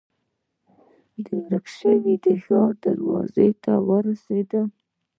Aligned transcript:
د 1.25 1.27
ورک 1.45 1.65
شوي 1.77 2.15
ښار 2.43 2.71
دروازې 2.85 3.49
ته 3.63 3.73
ورسېدم. 3.87 4.67